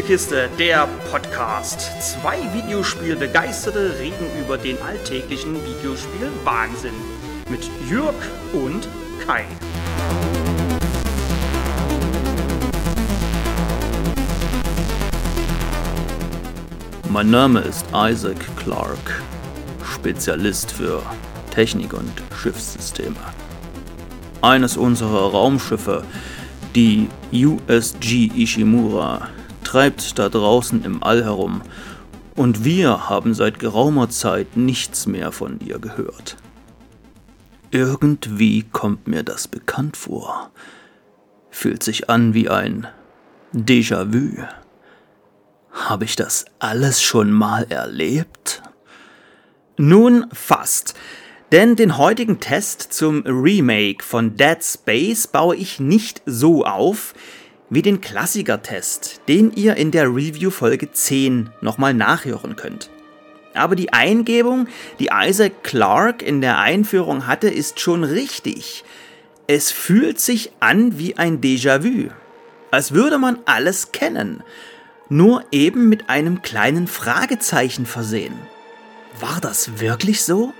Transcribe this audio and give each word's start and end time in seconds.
Spielekiste, 0.00 0.48
der 0.58 0.88
Podcast. 1.10 1.90
Zwei 2.00 2.38
Videospielbegeisterte 2.54 3.98
reden 3.98 4.24
über 4.42 4.56
den 4.56 4.80
alltäglichen 4.80 5.54
Videospiel-Wahnsinn. 5.56 6.94
Mit 7.50 7.70
Jürg 7.86 8.14
und 8.54 8.88
Kai. 9.26 9.44
Mein 17.10 17.30
Name 17.30 17.60
ist 17.60 17.84
Isaac 17.94 18.38
Clarke, 18.56 19.12
Spezialist 19.84 20.72
für 20.72 21.02
Technik 21.54 21.92
und 21.92 22.10
Schiffssysteme. 22.40 23.16
Eines 24.40 24.78
unserer 24.78 25.30
Raumschiffe 25.30 26.04
die 26.74 27.08
USG 27.34 28.30
Ishimura 28.34 29.28
treibt 29.70 30.18
da 30.18 30.28
draußen 30.28 30.84
im 30.84 31.00
All 31.00 31.22
herum 31.22 31.62
und 32.34 32.64
wir 32.64 33.08
haben 33.08 33.34
seit 33.34 33.60
geraumer 33.60 34.08
Zeit 34.08 34.56
nichts 34.56 35.06
mehr 35.06 35.30
von 35.30 35.60
ihr 35.60 35.78
gehört. 35.78 36.36
Irgendwie 37.70 38.64
kommt 38.64 39.06
mir 39.06 39.22
das 39.22 39.46
bekannt 39.46 39.96
vor. 39.96 40.50
Fühlt 41.50 41.84
sich 41.84 42.10
an 42.10 42.34
wie 42.34 42.48
ein 42.48 42.88
Déjà-vu. 43.54 44.42
Habe 45.70 46.04
ich 46.04 46.16
das 46.16 46.46
alles 46.58 47.00
schon 47.00 47.30
mal 47.30 47.64
erlebt? 47.70 48.62
Nun 49.76 50.26
fast. 50.32 50.94
Denn 51.52 51.76
den 51.76 51.96
heutigen 51.96 52.40
Test 52.40 52.92
zum 52.92 53.22
Remake 53.24 54.04
von 54.04 54.36
Dead 54.36 54.58
Space 54.64 55.28
baue 55.28 55.54
ich 55.54 55.78
nicht 55.78 56.22
so 56.26 56.64
auf 56.64 57.14
wie 57.70 57.82
den 57.82 58.00
Klassiker-Test, 58.00 59.22
den 59.28 59.52
ihr 59.52 59.76
in 59.76 59.92
der 59.92 60.08
Review-Folge 60.08 60.92
10 60.92 61.50
nochmal 61.60 61.94
nachhören 61.94 62.56
könnt. 62.56 62.90
Aber 63.54 63.76
die 63.76 63.92
Eingebung, 63.92 64.68
die 64.98 65.10
Isaac 65.12 65.62
Clarke 65.62 66.24
in 66.24 66.40
der 66.40 66.58
Einführung 66.58 67.26
hatte, 67.26 67.48
ist 67.48 67.80
schon 67.80 68.04
richtig. 68.04 68.84
Es 69.46 69.70
fühlt 69.70 70.20
sich 70.20 70.52
an 70.60 70.98
wie 70.98 71.16
ein 71.16 71.40
Déjà-vu. 71.40 72.10
Als 72.70 72.92
würde 72.92 73.18
man 73.18 73.38
alles 73.46 73.92
kennen, 73.92 74.42
nur 75.08 75.44
eben 75.50 75.88
mit 75.88 76.08
einem 76.08 76.42
kleinen 76.42 76.86
Fragezeichen 76.86 77.86
versehen. 77.86 78.34
War 79.18 79.40
das 79.40 79.80
wirklich 79.80 80.22
so? 80.22 80.52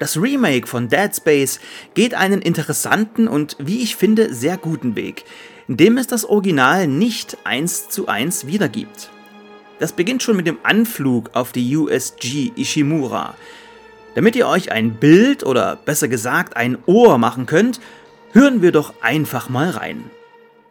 Das 0.00 0.20
Remake 0.20 0.66
von 0.66 0.88
Dead 0.88 1.14
Space 1.14 1.60
geht 1.94 2.14
einen 2.14 2.42
interessanten 2.42 3.26
und, 3.28 3.56
wie 3.58 3.82
ich 3.82 3.96
finde, 3.96 4.32
sehr 4.34 4.56
guten 4.56 4.96
Weg, 4.96 5.24
indem 5.68 5.98
es 5.98 6.06
das 6.06 6.24
Original 6.24 6.88
nicht 6.88 7.36
eins 7.44 7.88
zu 7.88 8.08
eins 8.08 8.46
wiedergibt. 8.46 9.10
Das 9.78 9.92
beginnt 9.92 10.22
schon 10.22 10.36
mit 10.36 10.46
dem 10.46 10.58
Anflug 10.62 11.30
auf 11.34 11.52
die 11.52 11.76
USG 11.76 12.52
Ishimura. 12.56 13.34
Damit 14.14 14.34
ihr 14.34 14.48
euch 14.48 14.72
ein 14.72 14.94
Bild 14.94 15.44
oder 15.44 15.76
besser 15.76 16.08
gesagt 16.08 16.56
ein 16.56 16.78
Ohr 16.86 17.18
machen 17.18 17.46
könnt, 17.46 17.80
hören 18.32 18.62
wir 18.62 18.72
doch 18.72 18.94
einfach 19.02 19.48
mal 19.48 19.70
rein. 19.70 20.10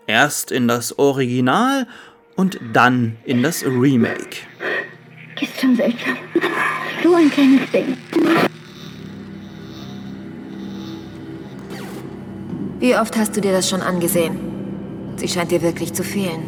Erst 0.08 0.52
in 0.52 0.68
das 0.68 0.98
Original 1.00 1.88
und 2.36 2.60
dann 2.74 3.18
in 3.24 3.44
das 3.44 3.64
Remake. 3.64 4.38
Ist 5.40 5.62
schon 5.62 5.76
seltsam. 5.76 6.18
So 7.04 7.14
ein 7.14 7.30
kleines 7.30 7.70
Ding. 7.72 7.98
Wie 12.80 12.96
oft 12.96 13.16
hast 13.16 13.36
du 13.38 13.42
dir 13.42 13.52
das 13.52 13.70
schon 13.70 13.82
angesehen? 13.82 14.47
Sie 15.18 15.28
scheint 15.28 15.52
dir 15.52 15.62
wirklich 15.62 15.94
zu 15.94 16.04
fehlen. 16.04 16.44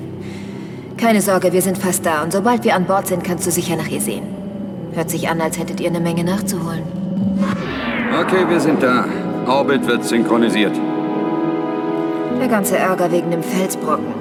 Keine 0.98 1.22
Sorge, 1.22 1.54
wir 1.54 1.62
sind 1.62 1.78
fast 1.78 2.06
da 2.06 2.24
und 2.24 2.32
sobald 2.32 2.64
wir 2.64 2.76
an 2.76 2.86
Bord 2.86 3.08
sind, 3.08 3.24
kannst 3.24 3.48
du 3.48 3.52
sicher 3.52 3.76
nach 3.76 3.88
ihr 3.88 4.02
sehen. 4.02 4.24
Hört 4.94 5.10
sich 5.10 5.30
an, 5.30 5.42
als 5.42 5.58
hättet 5.58 5.80
ihr 5.80 5.90
eine 5.90 6.00
Menge 6.00 6.24
nachzuholen. 6.24 6.84
Okay, 8.22 8.48
wir 8.48 8.60
sind 8.60 8.82
da. 8.84 9.06
Orbit 9.48 9.88
wird 9.88 10.04
synchronisiert. 10.04 10.74
Der 12.40 12.48
ganze 12.48 12.78
Ärger 12.78 13.12
wegen 13.12 13.32
dem 13.32 13.44
Felsbrocken. 13.44 14.14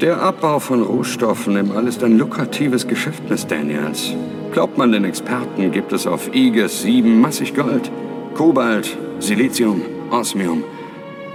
Der 0.00 0.20
Abbau 0.22 0.58
von 0.58 0.82
Rohstoffen 0.82 1.56
im 1.56 1.72
All 1.72 1.86
ist 1.86 2.04
ein 2.04 2.18
lukratives 2.18 2.86
Geschäft, 2.86 3.28
Miss 3.30 3.46
Daniels. 3.46 4.14
Glaubt 4.52 4.78
man 4.78 4.92
den 4.92 5.04
Experten, 5.04 5.72
gibt 5.72 5.92
es 5.92 6.06
auf 6.06 6.28
Aegis 6.32 6.82
7 6.82 7.20
massig 7.20 7.54
Gold, 7.54 7.90
Kobalt, 8.34 8.96
Silizium 9.20 9.82
Osmium. 10.10 10.64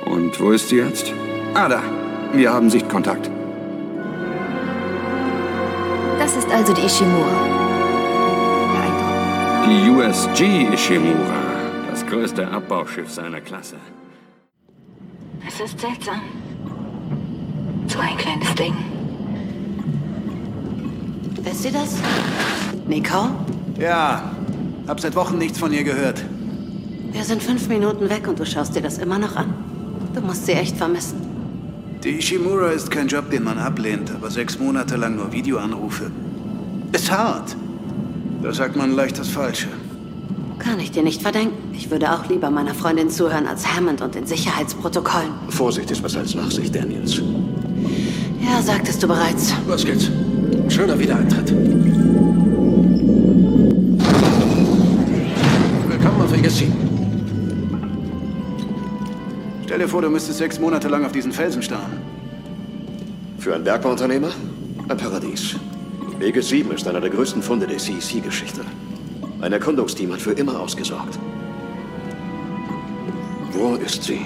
Und 0.05 0.39
wo 0.39 0.51
ist 0.51 0.69
sie 0.69 0.77
jetzt? 0.77 1.13
Ah, 1.53 1.67
da. 1.67 1.81
Wir 2.33 2.53
haben 2.53 2.69
Sichtkontakt. 2.69 3.29
Das 6.19 6.35
ist 6.35 6.49
also 6.51 6.73
die 6.73 6.85
Ishimura. 6.85 7.61
Die 9.65 9.89
USG 9.89 10.73
Ishimura. 10.73 11.41
Das 11.89 12.05
größte 12.05 12.47
Abbauschiff 12.47 13.09
seiner 13.09 13.39
Klasse. 13.41 13.75
Es 15.47 15.59
ist 15.59 15.79
seltsam. 15.79 16.19
So 17.87 17.99
ein 17.99 18.17
kleines 18.17 18.53
Ding. 18.55 18.75
Wisst 21.41 21.65
ihr 21.65 21.71
das? 21.71 21.97
Nicole? 22.87 23.29
Ja, 23.79 24.31
hab 24.87 24.99
seit 24.99 25.15
Wochen 25.15 25.37
nichts 25.37 25.59
von 25.59 25.71
ihr 25.71 25.83
gehört. 25.83 26.23
Wir 27.11 27.23
sind 27.23 27.41
fünf 27.41 27.67
Minuten 27.67 28.09
weg 28.09 28.27
und 28.27 28.39
du 28.39 28.45
schaust 28.45 28.75
dir 28.75 28.81
das 28.81 28.97
immer 28.97 29.19
noch 29.19 29.35
an. 29.35 29.53
Du 30.13 30.21
musst 30.21 30.45
sie 30.45 30.53
echt 30.53 30.77
vermissen. 30.77 31.17
Die 32.03 32.17
Ishimura 32.17 32.69
ist 32.69 32.89
kein 32.89 33.07
Job, 33.07 33.29
den 33.29 33.43
man 33.43 33.57
ablehnt, 33.59 34.11
aber 34.11 34.29
sechs 34.31 34.57
Monate 34.59 34.95
lang 34.97 35.15
nur 35.15 35.31
Videoanrufe. 35.31 36.11
Ist 36.91 37.11
hart. 37.11 37.55
Da 38.41 38.51
sagt 38.53 38.75
man 38.75 38.91
leicht 38.95 39.19
das 39.19 39.27
Falsche. 39.27 39.67
Kann 40.57 40.79
ich 40.79 40.91
dir 40.91 41.03
nicht 41.03 41.21
verdenken. 41.21 41.73
Ich 41.73 41.89
würde 41.91 42.11
auch 42.11 42.27
lieber 42.27 42.49
meiner 42.49 42.73
Freundin 42.73 43.09
zuhören 43.09 43.47
als 43.47 43.65
Hammond 43.75 44.01
und 44.01 44.15
den 44.15 44.25
Sicherheitsprotokollen. 44.25 45.31
Vorsicht 45.49 45.91
ist 45.91 46.03
was 46.03 46.15
als 46.15 46.35
Nachsicht, 46.35 46.75
Daniels. 46.75 47.21
Ja, 48.41 48.61
sagtest 48.61 49.01
du 49.01 49.07
bereits. 49.07 49.53
Los 49.67 49.85
geht's. 49.85 50.09
Schöner 50.69 50.97
Wiedereintritt. 50.99 51.53
Dir 59.81 59.87
vor, 59.87 60.01
du 60.01 60.09
müsstest 60.09 60.37
sechs 60.37 60.59
Monate 60.59 60.87
lang 60.87 61.03
auf 61.05 61.11
diesen 61.11 61.31
Felsen 61.31 61.63
starren. 61.63 61.99
Für 63.39 63.55
einen 63.55 63.63
Bergbauunternehmer? 63.63 64.29
Ein 64.87 64.97
Paradies. 64.97 65.55
Wege 66.19 66.43
7 66.43 66.71
ist 66.71 66.87
einer 66.87 67.01
der 67.01 67.09
größten 67.09 67.41
Funde 67.41 67.65
der 67.65 67.79
CEC-Geschichte. 67.79 68.61
Ein 69.41 69.53
Erkundungsteam 69.53 70.13
hat 70.13 70.21
für 70.21 70.33
immer 70.33 70.59
ausgesorgt. 70.59 71.17
Wo 73.51 73.75
ist 73.75 74.03
sie? 74.03 74.21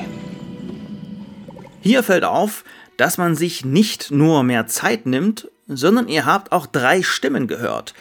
Hier 1.80 2.04
fällt 2.04 2.26
auf, 2.26 2.66
dass 2.98 3.18
man 3.18 3.36
sich 3.36 3.64
nicht 3.64 4.12
nur 4.12 4.44
mehr 4.44 4.68
Zeit 4.68 5.06
nimmt, 5.06 5.50
sondern 5.68 6.10
ihr 6.10 6.26
habt 6.26 6.52
auch 6.52 6.66
drei 6.66 7.02
Stimmen 7.02 7.48
gehört 7.48 7.94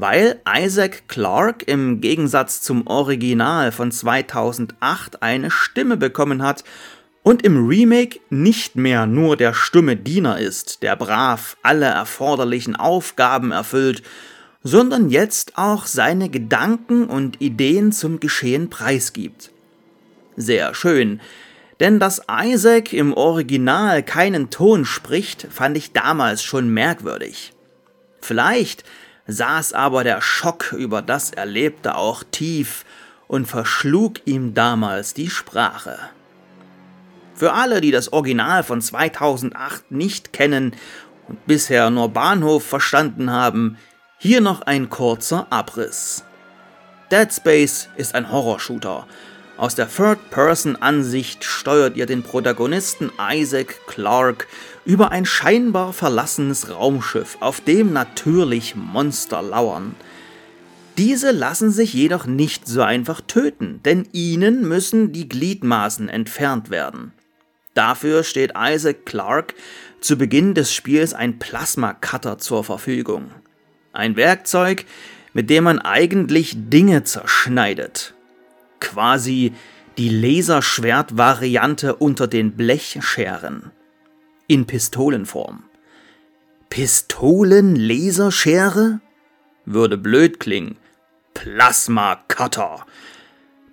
weil 0.00 0.40
Isaac 0.46 1.08
Clarke 1.08 1.64
im 1.64 2.00
Gegensatz 2.00 2.62
zum 2.62 2.86
Original 2.86 3.72
von 3.72 3.90
2008 3.90 5.24
eine 5.24 5.50
Stimme 5.50 5.96
bekommen 5.96 6.40
hat 6.40 6.62
und 7.28 7.42
im 7.42 7.68
Remake 7.68 8.20
nicht 8.30 8.76
mehr 8.76 9.04
nur 9.04 9.36
der 9.36 9.52
stumme 9.52 9.96
Diener 9.96 10.38
ist, 10.38 10.82
der 10.82 10.96
brav 10.96 11.58
alle 11.62 11.84
erforderlichen 11.84 12.74
Aufgaben 12.74 13.52
erfüllt, 13.52 14.02
sondern 14.62 15.10
jetzt 15.10 15.58
auch 15.58 15.84
seine 15.84 16.30
Gedanken 16.30 17.04
und 17.04 17.42
Ideen 17.42 17.92
zum 17.92 18.18
Geschehen 18.18 18.70
preisgibt. 18.70 19.50
Sehr 20.38 20.74
schön, 20.74 21.20
denn 21.80 22.00
dass 22.00 22.22
Isaac 22.30 22.94
im 22.94 23.12
Original 23.12 24.02
keinen 24.02 24.48
Ton 24.48 24.86
spricht, 24.86 25.48
fand 25.50 25.76
ich 25.76 25.92
damals 25.92 26.42
schon 26.42 26.70
merkwürdig. 26.72 27.52
Vielleicht 28.22 28.84
saß 29.26 29.74
aber 29.74 30.02
der 30.02 30.22
Schock 30.22 30.72
über 30.72 31.02
das 31.02 31.32
Erlebte 31.32 31.94
auch 31.94 32.24
tief 32.30 32.86
und 33.26 33.44
verschlug 33.44 34.26
ihm 34.26 34.54
damals 34.54 35.12
die 35.12 35.28
Sprache. 35.28 35.98
Für 37.38 37.52
alle, 37.52 37.80
die 37.80 37.92
das 37.92 38.12
Original 38.12 38.64
von 38.64 38.80
2008 38.80 39.92
nicht 39.92 40.32
kennen 40.32 40.74
und 41.28 41.46
bisher 41.46 41.88
nur 41.88 42.08
Bahnhof 42.08 42.64
verstanden 42.64 43.30
haben, 43.30 43.78
hier 44.18 44.40
noch 44.40 44.62
ein 44.62 44.90
kurzer 44.90 45.46
Abriss. 45.50 46.24
Dead 47.12 47.32
Space 47.32 47.90
ist 47.96 48.16
ein 48.16 48.32
Horrorshooter, 48.32 49.06
aus 49.56 49.76
der 49.76 49.88
Third-Person-Ansicht 49.88 51.44
steuert 51.44 51.96
ihr 51.96 52.06
den 52.06 52.24
Protagonisten 52.24 53.12
Isaac 53.32 53.86
Clarke 53.86 54.46
über 54.84 55.12
ein 55.12 55.24
scheinbar 55.24 55.92
verlassenes 55.92 56.70
Raumschiff, 56.70 57.36
auf 57.38 57.60
dem 57.60 57.92
natürlich 57.92 58.74
Monster 58.74 59.42
lauern. 59.42 59.94
Diese 60.96 61.30
lassen 61.30 61.70
sich 61.70 61.92
jedoch 61.92 62.26
nicht 62.26 62.66
so 62.66 62.82
einfach 62.82 63.20
töten, 63.20 63.80
denn 63.84 64.08
ihnen 64.10 64.66
müssen 64.66 65.12
die 65.12 65.28
Gliedmaßen 65.28 66.08
entfernt 66.08 66.70
werden. 66.70 67.12
Dafür 67.78 68.24
steht 68.24 68.54
Isaac 68.58 69.06
Clarke 69.06 69.54
zu 70.00 70.18
Beginn 70.18 70.54
des 70.54 70.74
Spiels 70.74 71.14
ein 71.14 71.38
Plasma-Cutter 71.38 72.38
zur 72.38 72.64
Verfügung. 72.64 73.30
Ein 73.92 74.16
Werkzeug, 74.16 74.84
mit 75.32 75.48
dem 75.48 75.62
man 75.62 75.78
eigentlich 75.78 76.54
Dinge 76.56 77.04
zerschneidet. 77.04 78.14
Quasi 78.80 79.52
die 79.96 80.08
Laserschwert-Variante 80.08 81.94
unter 81.94 82.26
den 82.26 82.56
Blechscheren. 82.56 83.70
In 84.48 84.66
Pistolenform. 84.66 85.62
Pistolen-Laserschere? 86.70 88.98
Würde 89.66 89.98
blöd 89.98 90.40
klingen. 90.40 90.78
Plasma-Cutter. 91.34 92.84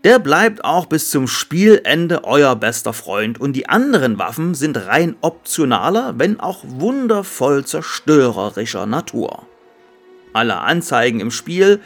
Der 0.05 0.19
bleibt 0.19 0.63
auch 0.63 0.85
bis 0.85 1.09
zum 1.09 1.27
Spielende 1.27 2.25
euer 2.25 2.55
bester 2.55 2.93
Freund 2.93 3.41
und 3.41 3.53
die 3.53 3.67
anderen 3.67 4.19
Waffen 4.19 4.53
sind 4.53 4.77
rein 4.85 5.15
optionaler, 5.21 6.13
wenn 6.19 6.39
auch 6.39 6.59
wundervoll 6.63 7.65
zerstörerischer 7.65 8.85
Natur. 8.85 9.47
Alle 10.31 10.57
Anzeigen 10.57 11.19
im 11.19 11.31
Spiel, 11.31 11.79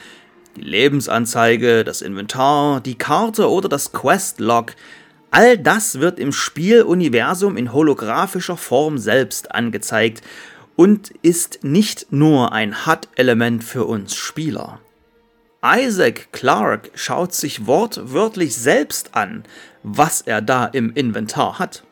die 0.57 0.61
Lebensanzeige, 0.63 1.85
das 1.85 2.01
Inventar, 2.01 2.81
die 2.81 2.97
Karte 2.97 3.49
oder 3.49 3.69
das 3.69 3.93
Quest-Log, 3.93 4.73
all 5.31 5.57
das 5.57 6.01
wird 6.01 6.19
im 6.19 6.33
Spieluniversum 6.33 7.55
in 7.55 7.71
holographischer 7.71 8.57
Form 8.57 8.97
selbst 8.97 9.53
angezeigt 9.53 10.23
und 10.75 11.13
ist 11.21 11.63
nicht 11.63 12.07
nur 12.11 12.51
ein 12.51 12.85
HUD-Element 12.85 13.63
für 13.63 13.85
uns 13.85 14.13
Spieler. 14.13 14.81
Isaac 15.63 16.31
Clarke 16.31 16.89
schaut 16.95 17.33
sich 17.33 17.67
wortwörtlich 17.67 18.55
selbst 18.55 19.13
an, 19.15 19.43
was 19.83 20.21
er 20.21 20.41
da 20.41 20.65
im 20.65 20.93
Inventar 20.93 21.59
hat. 21.59 21.83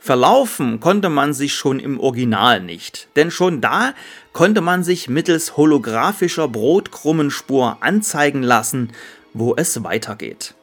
Verlaufen 0.00 0.80
konnte 0.80 1.08
man 1.08 1.32
sich 1.32 1.54
schon 1.54 1.78
im 1.78 2.00
Original 2.00 2.60
nicht, 2.60 3.08
denn 3.14 3.30
schon 3.30 3.60
da 3.60 3.94
konnte 4.32 4.60
man 4.60 4.82
sich 4.82 5.08
mittels 5.08 5.56
holographischer 5.56 6.48
Brotkrummenspur 6.48 7.78
anzeigen 7.80 8.42
lassen, 8.42 8.92
wo 9.32 9.54
es 9.54 9.82
weitergeht. 9.84 10.54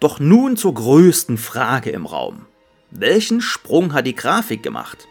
Doch 0.00 0.18
nun 0.18 0.56
zur 0.56 0.74
größten 0.74 1.38
Frage 1.38 1.90
im 1.90 2.04
Raum. 2.04 2.46
Welchen 2.90 3.40
Sprung 3.40 3.92
hat 3.92 4.06
die 4.06 4.14
Grafik 4.14 4.62
gemacht? 4.62 5.06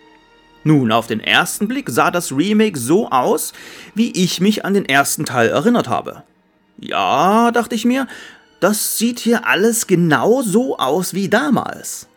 Nun, 0.67 0.91
auf 0.91 1.07
den 1.07 1.21
ersten 1.21 1.69
Blick 1.69 1.89
sah 1.89 2.11
das 2.11 2.33
Remake 2.33 2.77
so 2.77 3.09
aus, 3.09 3.53
wie 3.95 4.11
ich 4.11 4.41
mich 4.41 4.65
an 4.65 4.73
den 4.73 4.83
ersten 4.83 5.23
Teil 5.23 5.47
erinnert 5.47 5.87
habe. 5.87 6.23
Ja, 6.77 7.51
dachte 7.51 7.73
ich 7.73 7.85
mir, 7.85 8.05
das 8.59 8.97
sieht 8.97 9.19
hier 9.19 9.47
alles 9.47 9.87
genau 9.87 10.41
so 10.41 10.77
aus 10.77 11.13
wie 11.13 11.29
damals. 11.29 12.09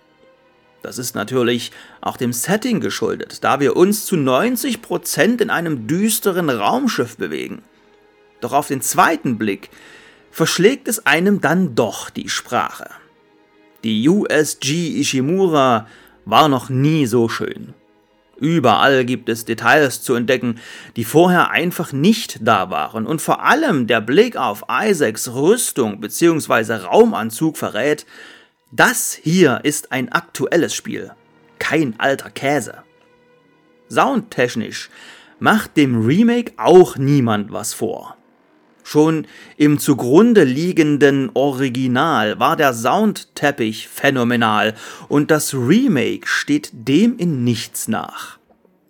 Das 0.83 0.99
ist 0.99 1.15
natürlich 1.15 1.71
auch 2.01 2.17
dem 2.17 2.33
Setting 2.33 2.81
geschuldet, 2.81 3.45
da 3.45 3.61
wir 3.61 3.77
uns 3.77 4.05
zu 4.05 4.17
90% 4.17 5.41
in 5.41 5.51
einem 5.51 5.87
düsteren 5.87 6.51
Raumschiff 6.51 7.17
bewegen. 7.17 7.63
Doch 8.41 8.53
auf 8.53 8.67
den 8.67 8.83
zweiten 8.83 9.39
Blick 9.39 9.71
verschlägt 10.33 10.89
es 10.89 11.07
einem 11.07 11.41
dann 11.41 11.77
doch 11.77 12.11
die 12.11 12.29
Sprache. 12.29 12.91
Die 13.85 14.09
USG 14.09 14.99
Ishimura 14.99 15.87
war 16.25 16.49
noch 16.49 16.69
nie 16.69 17.07
so 17.07 17.29
schön. 17.29 17.75
Überall 18.41 19.05
gibt 19.05 19.29
es 19.29 19.45
Details 19.45 20.03
zu 20.03 20.15
entdecken, 20.15 20.59
die 20.97 21.05
vorher 21.05 21.51
einfach 21.51 21.93
nicht 21.93 22.39
da 22.41 22.71
waren. 22.71 23.07
Und 23.07 23.21
vor 23.21 23.45
allem 23.45 23.87
der 23.87 24.01
Blick 24.01 24.37
auf 24.37 24.65
Isaacs 24.71 25.33
Rüstung 25.35 26.01
bzw. 26.01 26.75
Raumanzug 26.75 27.59
verrät, 27.59 28.07
das 28.73 29.13
hier 29.13 29.61
ist 29.63 29.93
ein 29.93 30.11
aktuelles 30.11 30.75
Spiel, 30.75 31.13
kein 31.59 31.95
alter 31.99 32.31
Käse. 32.31 32.79
Soundtechnisch 33.91 34.89
macht 35.39 35.77
dem 35.77 36.07
Remake 36.07 36.53
auch 36.57 36.97
niemand 36.97 37.53
was 37.53 37.75
vor. 37.75 38.17
Schon 38.93 39.29
im 39.57 39.79
zugrunde 39.79 40.43
liegenden 40.43 41.31
Original 41.35 42.41
war 42.41 42.57
der 42.57 42.75
Soundteppich 42.75 43.87
phänomenal 43.87 44.75
und 45.07 45.31
das 45.31 45.55
Remake 45.55 46.27
steht 46.27 46.71
dem 46.73 47.17
in 47.17 47.45
nichts 47.45 47.87
nach. 47.87 48.41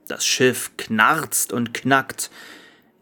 Das 0.09 0.25
Schiff 0.25 0.71
knarzt 0.79 1.53
und 1.53 1.75
knackt, 1.75 2.31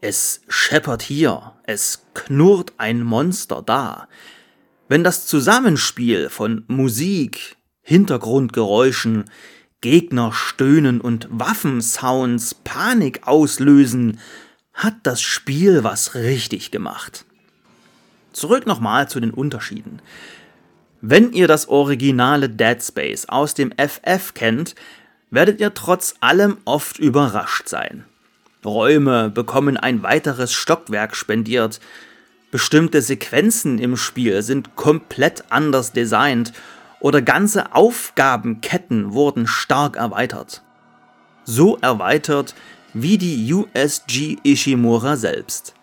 es 0.01 0.41
scheppert 0.49 1.01
hier, 1.01 1.53
es 1.63 2.03
knurrt 2.15 2.73
ein 2.75 3.01
Monster 3.01 3.63
da. 3.65 4.09
Wenn 4.89 5.05
das 5.05 5.25
Zusammenspiel 5.25 6.27
von 6.27 6.65
Musik, 6.67 7.55
Hintergrundgeräuschen, 7.81 9.23
Gegner 9.79 10.33
stöhnen 10.33 10.99
und 10.99 11.29
Waffensounds 11.31 12.55
Panik 12.55 13.25
auslösen, 13.25 14.19
hat 14.79 14.95
das 15.03 15.21
Spiel 15.21 15.83
was 15.83 16.15
richtig 16.15 16.71
gemacht. 16.71 17.25
Zurück 18.31 18.65
nochmal 18.65 19.09
zu 19.09 19.19
den 19.19 19.31
Unterschieden. 19.31 20.01
Wenn 21.01 21.33
ihr 21.33 21.47
das 21.47 21.67
originale 21.67 22.49
Dead 22.49 22.81
Space 22.81 23.27
aus 23.27 23.53
dem 23.53 23.73
FF 23.77 24.33
kennt, 24.33 24.75
werdet 25.31 25.59
ihr 25.59 25.73
trotz 25.73 26.15
allem 26.21 26.57
oft 26.63 26.97
überrascht 26.97 27.67
sein. 27.67 28.05
Räume 28.63 29.29
bekommen 29.29 29.75
ein 29.75 30.01
weiteres 30.01 30.53
Stockwerk 30.53 31.15
spendiert, 31.15 31.81
bestimmte 32.51 33.01
Sequenzen 33.01 33.79
im 33.79 33.97
Spiel 33.97 34.41
sind 34.43 34.77
komplett 34.77 35.43
anders 35.49 35.91
designt 35.91 36.53
oder 37.01 37.21
ganze 37.21 37.75
Aufgabenketten 37.75 39.11
wurden 39.13 39.45
stark 39.45 39.97
erweitert. 39.97 40.63
So 41.43 41.77
erweitert, 41.77 42.55
wie 42.93 43.17
die 43.17 43.53
USG 43.53 44.37
Ishimura 44.43 45.15
selbst. 45.15 45.73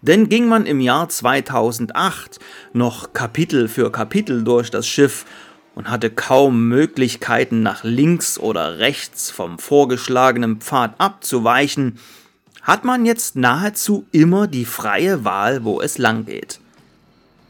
Denn 0.00 0.28
ging 0.28 0.46
man 0.46 0.66
im 0.66 0.80
Jahr 0.80 1.08
2008 1.08 2.38
noch 2.72 3.12
Kapitel 3.12 3.68
für 3.68 3.90
Kapitel 3.90 4.44
durch 4.44 4.70
das 4.70 4.86
Schiff 4.86 5.24
und 5.74 5.90
hatte 5.90 6.10
kaum 6.10 6.68
Möglichkeiten 6.68 7.62
nach 7.62 7.84
links 7.84 8.38
oder 8.38 8.78
rechts 8.78 9.30
vom 9.30 9.58
vorgeschlagenen 9.58 10.60
Pfad 10.60 10.94
abzuweichen, 10.98 11.98
hat 12.62 12.84
man 12.84 13.06
jetzt 13.06 13.36
nahezu 13.36 14.06
immer 14.12 14.46
die 14.46 14.64
freie 14.64 15.24
Wahl, 15.24 15.64
wo 15.64 15.80
es 15.80 15.98
lang 15.98 16.26
geht. 16.26 16.60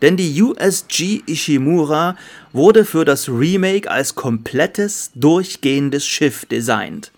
Denn 0.01 0.17
die 0.17 0.43
USG 0.43 1.23
Ishimura 1.27 2.17
wurde 2.53 2.85
für 2.85 3.05
das 3.05 3.29
Remake 3.29 3.91
als 3.91 4.15
komplettes, 4.15 5.11
durchgehendes 5.15 6.07
Schiff 6.07 6.47
designt. 6.47 7.11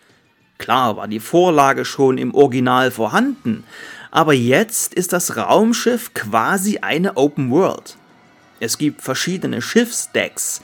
Klar 0.61 0.99
war 0.99 1.09
die 1.09 1.21
Vorlage 1.21 1.87
schon 1.87 2.19
im 2.19 2.35
Original 2.35 2.91
vorhanden, 2.91 3.65
aber 4.11 4.35
jetzt 4.35 4.93
ist 4.93 5.15
das 5.15 5.39
Raumschiff 5.39 6.13
quasi 6.13 6.79
eine 6.83 7.17
Open 7.17 7.51
World. 7.51 7.97
Es 8.61 8.77
gibt 8.77 9.01
verschiedene 9.01 9.63
Schiffsdecks, 9.63 10.61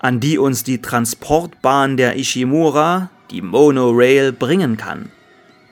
an 0.00 0.18
die 0.18 0.38
uns 0.38 0.64
die 0.64 0.82
Transportbahn 0.82 1.96
der 1.96 2.16
Ishimura, 2.16 3.10
die 3.30 3.40
Monorail, 3.40 4.32
bringen 4.32 4.76
kann. 4.76 5.12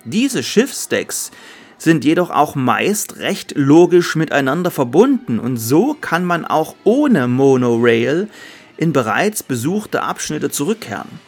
Diese 0.05 0.45
Schiffsdecks 0.45 1.33
sind 1.77 2.05
jedoch 2.05 2.31
auch 2.31 2.55
meist 2.55 3.17
recht 3.17 3.55
logisch 3.57 4.15
miteinander 4.15 4.71
verbunden 4.71 5.41
und 5.41 5.57
so 5.57 5.95
kann 6.01 6.25
man 6.25 6.45
auch 6.45 6.77
ohne 6.85 7.27
Monorail 7.27 8.29
in 8.77 8.93
bereits 8.93 9.43
besuchte 9.43 10.03
Abschnitte 10.05 10.51
zurückkehren. 10.51 11.26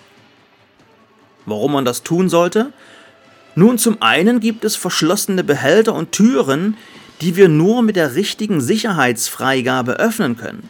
Warum 1.49 1.73
man 1.73 1.85
das 1.85 2.03
tun 2.03 2.29
sollte? 2.29 2.73
Nun, 3.55 3.79
zum 3.79 4.03
einen 4.03 4.41
gibt 4.41 4.65
es 4.65 4.77
verschlossene 4.77 5.43
Behälter 5.43 5.95
und 5.95 6.13
Türen, 6.13 6.77
die 7.21 7.37
wir 7.37 7.49
nur 7.49 7.83
mit 7.83 7.97
der 7.97 8.15
richtigen 8.15 8.61
Sicherheitsfreigabe 8.61 9.93
öffnen 9.99 10.37
können. 10.37 10.69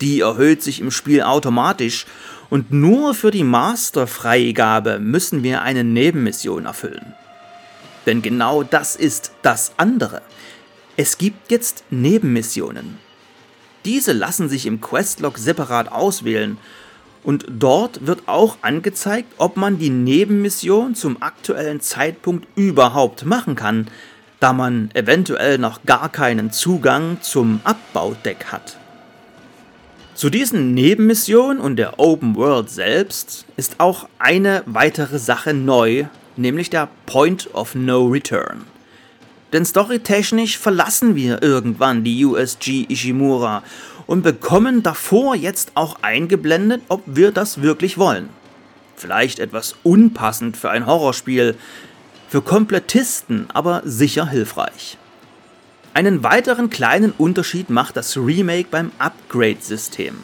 Die 0.00 0.20
erhöht 0.20 0.62
sich 0.62 0.80
im 0.80 0.90
Spiel 0.90 1.22
automatisch 1.22 2.06
und 2.48 2.70
nur 2.70 3.14
für 3.14 3.30
die 3.30 3.44
Masterfreigabe 3.44 4.98
müssen 4.98 5.42
wir 5.42 5.62
eine 5.62 5.84
Nebenmission 5.84 6.66
erfüllen. 6.66 7.14
Denn 8.06 8.22
genau 8.22 8.62
das 8.62 8.94
ist 8.96 9.32
das 9.42 9.72
andere. 9.76 10.22
Es 10.96 11.18
gibt 11.18 11.50
jetzt 11.50 11.84
Nebenmissionen. 11.90 12.98
Diese 13.84 14.12
lassen 14.12 14.48
sich 14.48 14.66
im 14.66 14.80
Questlog 14.80 15.38
separat 15.38 15.90
auswählen 15.92 16.58
und 17.26 17.44
dort 17.48 18.06
wird 18.06 18.22
auch 18.26 18.58
angezeigt, 18.62 19.34
ob 19.36 19.56
man 19.56 19.78
die 19.78 19.90
Nebenmission 19.90 20.94
zum 20.94 21.20
aktuellen 21.20 21.80
Zeitpunkt 21.80 22.46
überhaupt 22.54 23.26
machen 23.26 23.56
kann, 23.56 23.88
da 24.38 24.52
man 24.52 24.90
eventuell 24.94 25.58
noch 25.58 25.82
gar 25.84 26.08
keinen 26.08 26.52
Zugang 26.52 27.18
zum 27.22 27.60
Abbaudeck 27.64 28.46
hat. 28.52 28.78
Zu 30.14 30.30
diesen 30.30 30.72
Nebenmissionen 30.72 31.58
und 31.58 31.76
der 31.76 31.98
Open 31.98 32.36
World 32.36 32.70
selbst 32.70 33.44
ist 33.56 33.80
auch 33.80 34.08
eine 34.20 34.62
weitere 34.66 35.18
Sache 35.18 35.52
neu, 35.52 36.04
nämlich 36.36 36.70
der 36.70 36.88
Point 37.06 37.52
of 37.54 37.74
No 37.74 38.06
Return. 38.06 38.62
Denn 39.52 39.64
storytechnisch 39.64 40.58
verlassen 40.58 41.16
wir 41.16 41.42
irgendwann 41.42 42.04
die 42.04 42.24
USG 42.24 42.86
Ishimura 42.88 43.64
und 44.06 44.22
bekommen 44.22 44.82
davor 44.82 45.34
jetzt 45.34 45.72
auch 45.74 45.96
eingeblendet, 46.02 46.82
ob 46.88 47.02
wir 47.06 47.32
das 47.32 47.62
wirklich 47.62 47.98
wollen. 47.98 48.28
Vielleicht 48.96 49.38
etwas 49.38 49.76
unpassend 49.82 50.56
für 50.56 50.70
ein 50.70 50.86
Horrorspiel, 50.86 51.56
für 52.28 52.42
Komplettisten 52.42 53.46
aber 53.52 53.82
sicher 53.84 54.28
hilfreich. 54.28 54.96
Einen 55.94 56.22
weiteren 56.22 56.70
kleinen 56.70 57.12
Unterschied 57.12 57.70
macht 57.70 57.96
das 57.96 58.16
Remake 58.16 58.68
beim 58.70 58.92
Upgrade-System. 58.98 60.16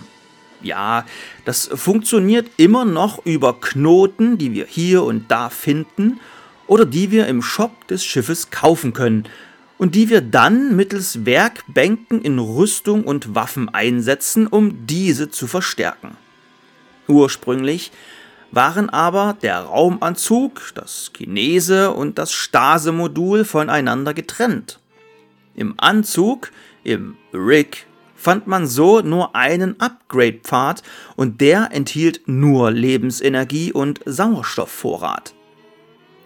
Ja, 0.60 1.04
das 1.44 1.70
funktioniert 1.74 2.48
immer 2.56 2.84
noch 2.84 3.24
über 3.24 3.60
Knoten, 3.60 4.38
die 4.38 4.52
wir 4.52 4.66
hier 4.66 5.02
und 5.02 5.30
da 5.30 5.50
finden 5.50 6.20
oder 6.66 6.84
die 6.84 7.10
wir 7.10 7.26
im 7.26 7.42
Shop 7.42 7.88
des 7.88 8.04
Schiffes 8.04 8.50
kaufen 8.50 8.92
können 8.92 9.26
und 9.82 9.96
die 9.96 10.10
wir 10.10 10.20
dann 10.20 10.76
mittels 10.76 11.26
Werkbänken 11.26 12.22
in 12.22 12.38
Rüstung 12.38 13.02
und 13.02 13.34
Waffen 13.34 13.68
einsetzen, 13.68 14.46
um 14.46 14.86
diese 14.86 15.28
zu 15.28 15.48
verstärken. 15.48 16.16
Ursprünglich 17.08 17.90
waren 18.52 18.90
aber 18.90 19.36
der 19.42 19.58
Raumanzug, 19.58 20.70
das 20.76 21.10
Kinese 21.12 21.90
und 21.90 22.16
das 22.18 22.32
Stase-Modul 22.32 23.44
voneinander 23.44 24.14
getrennt. 24.14 24.78
Im 25.56 25.74
Anzug, 25.78 26.52
im 26.84 27.16
Rig, 27.34 27.84
fand 28.14 28.46
man 28.46 28.68
so 28.68 29.00
nur 29.00 29.34
einen 29.34 29.80
Upgrade-Pfad 29.80 30.84
und 31.16 31.40
der 31.40 31.70
enthielt 31.72 32.20
nur 32.26 32.70
Lebensenergie 32.70 33.72
und 33.72 33.98
Sauerstoffvorrat. 34.06 35.34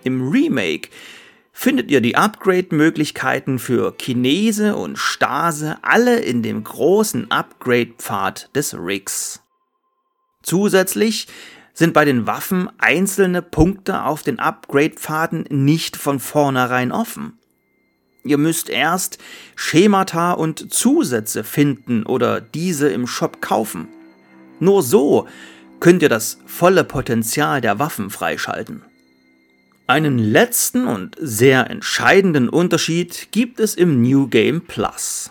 Im 0.04 0.28
Remake 0.28 0.90
findet 1.58 1.90
ihr 1.90 2.02
die 2.02 2.16
Upgrade-Möglichkeiten 2.16 3.58
für 3.58 3.96
Kinese 3.96 4.76
und 4.76 4.98
Stase 4.98 5.78
alle 5.80 6.18
in 6.18 6.42
dem 6.42 6.62
großen 6.62 7.30
Upgrade-Pfad 7.30 8.54
des 8.54 8.74
Rigs. 8.78 9.42
Zusätzlich 10.42 11.28
sind 11.72 11.94
bei 11.94 12.04
den 12.04 12.26
Waffen 12.26 12.68
einzelne 12.76 13.40
Punkte 13.40 14.04
auf 14.04 14.22
den 14.22 14.38
Upgrade-Pfaden 14.38 15.46
nicht 15.48 15.96
von 15.96 16.20
vornherein 16.20 16.92
offen. 16.92 17.38
Ihr 18.22 18.36
müsst 18.36 18.68
erst 18.68 19.16
Schemata 19.54 20.32
und 20.32 20.74
Zusätze 20.74 21.42
finden 21.42 22.04
oder 22.04 22.42
diese 22.42 22.90
im 22.90 23.06
Shop 23.06 23.40
kaufen. 23.40 23.88
Nur 24.60 24.82
so 24.82 25.26
könnt 25.80 26.02
ihr 26.02 26.10
das 26.10 26.38
volle 26.44 26.84
Potenzial 26.84 27.62
der 27.62 27.78
Waffen 27.78 28.10
freischalten. 28.10 28.82
Einen 29.88 30.18
letzten 30.18 30.88
und 30.88 31.14
sehr 31.20 31.70
entscheidenden 31.70 32.48
Unterschied 32.48 33.28
gibt 33.30 33.60
es 33.60 33.76
im 33.76 34.02
New 34.02 34.26
Game 34.26 34.62
Plus. 34.62 35.30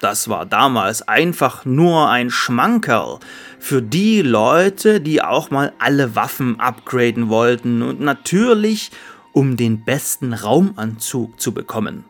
Das 0.00 0.30
war 0.30 0.46
damals 0.46 1.06
einfach 1.06 1.66
nur 1.66 2.08
ein 2.08 2.30
Schmankerl 2.30 3.18
für 3.58 3.82
die 3.82 4.22
Leute, 4.22 5.02
die 5.02 5.20
auch 5.20 5.50
mal 5.50 5.74
alle 5.78 6.16
Waffen 6.16 6.58
upgraden 6.60 7.28
wollten 7.28 7.82
und 7.82 8.00
natürlich 8.00 8.90
um 9.32 9.58
den 9.58 9.84
besten 9.84 10.32
Raumanzug 10.32 11.38
zu 11.38 11.52
bekommen. 11.52 12.06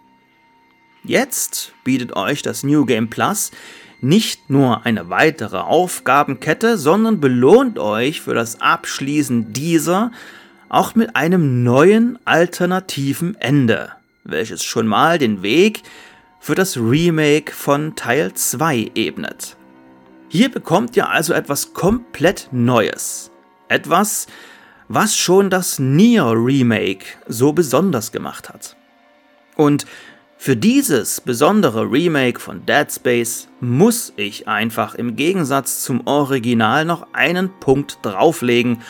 Jetzt 1.02 1.72
bietet 1.82 2.14
euch 2.14 2.42
das 2.42 2.62
New 2.62 2.84
Game 2.84 3.10
Plus 3.10 3.50
nicht 4.00 4.48
nur 4.48 4.86
eine 4.86 5.10
weitere 5.10 5.56
Aufgabenkette, 5.56 6.78
sondern 6.78 7.20
belohnt 7.20 7.80
euch 7.80 8.20
für 8.20 8.34
das 8.34 8.60
Abschließen 8.60 9.52
dieser 9.52 10.12
auch 10.68 10.94
mit 10.94 11.16
einem 11.16 11.62
neuen 11.62 12.18
alternativen 12.24 13.36
Ende, 13.40 13.92
welches 14.24 14.64
schon 14.64 14.86
mal 14.86 15.18
den 15.18 15.42
Weg 15.42 15.82
für 16.40 16.54
das 16.54 16.76
Remake 16.76 17.52
von 17.52 17.96
Teil 17.96 18.34
2 18.34 18.92
ebnet. 18.94 19.56
Hier 20.28 20.50
bekommt 20.50 20.96
ihr 20.96 21.08
also 21.08 21.32
etwas 21.32 21.74
komplett 21.74 22.48
Neues. 22.52 23.30
Etwas, 23.68 24.26
was 24.88 25.16
schon 25.16 25.48
das 25.48 25.78
Nier 25.78 26.32
Remake 26.34 27.06
so 27.28 27.52
besonders 27.52 28.12
gemacht 28.12 28.48
hat. 28.48 28.76
Und 29.56 29.86
für 30.36 30.56
dieses 30.56 31.20
besondere 31.20 31.90
Remake 31.90 32.38
von 32.38 32.66
Dead 32.66 32.92
Space 32.92 33.48
muss 33.60 34.12
ich 34.16 34.46
einfach 34.46 34.94
im 34.94 35.16
Gegensatz 35.16 35.82
zum 35.82 36.06
Original 36.06 36.84
noch 36.84 37.06
einen 37.14 37.48
Punkt 37.60 38.00
drauflegen 38.02 38.82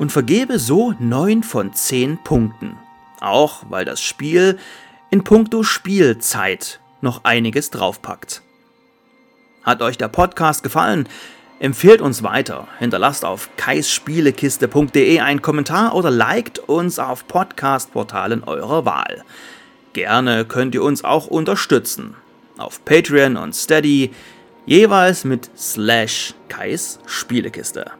und 0.00 0.10
vergebe 0.10 0.58
so 0.58 0.94
9 0.98 1.42
von 1.42 1.74
10 1.74 2.24
Punkten. 2.24 2.78
Auch 3.20 3.64
weil 3.68 3.84
das 3.84 4.00
Spiel 4.00 4.58
in 5.10 5.24
puncto 5.24 5.62
Spielzeit 5.62 6.80
noch 7.02 7.24
einiges 7.24 7.68
draufpackt. 7.68 8.40
Hat 9.62 9.82
euch 9.82 9.98
der 9.98 10.08
Podcast 10.08 10.62
gefallen? 10.62 11.06
Empfehlt 11.58 12.00
uns 12.00 12.22
weiter, 12.22 12.66
hinterlasst 12.78 13.26
auf 13.26 13.50
kaisspielekiste.de 13.58 15.20
einen 15.20 15.42
Kommentar 15.42 15.94
oder 15.94 16.10
liked 16.10 16.60
uns 16.60 16.98
auf 16.98 17.28
Podcast-Portalen 17.28 18.42
eurer 18.44 18.86
Wahl. 18.86 19.22
Gerne 19.92 20.46
könnt 20.46 20.74
ihr 20.74 20.82
uns 20.82 21.04
auch 21.04 21.26
unterstützen. 21.26 22.14
Auf 22.56 22.86
Patreon 22.86 23.36
und 23.36 23.54
Steady, 23.54 24.12
jeweils 24.64 25.24
mit 25.24 25.50
slash 25.58 26.32
Kais 26.48 27.00
Spielekiste. 27.04 27.99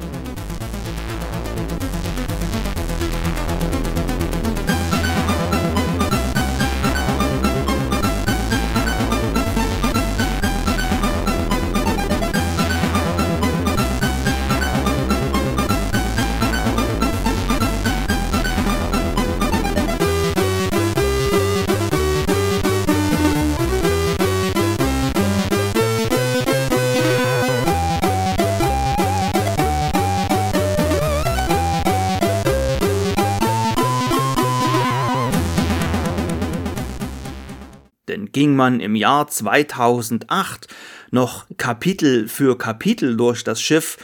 Ging 38.41 38.55
man 38.55 38.79
im 38.79 38.95
Jahr 38.95 39.27
2008 39.27 40.67
noch 41.11 41.45
Kapitel 41.57 42.27
für 42.27 42.57
Kapitel 42.57 43.15
durch 43.15 43.43
das 43.43 43.61
Schiff 43.61 43.99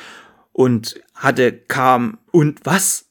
und 0.53 1.01
hatte 1.15 1.51
kam 1.51 2.20
und 2.29 2.60
was 2.63 3.06